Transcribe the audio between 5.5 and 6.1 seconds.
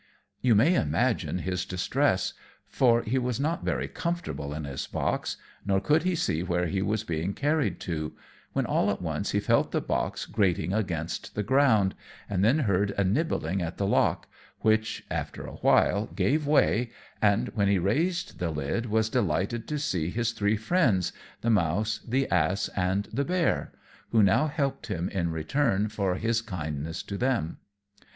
nor could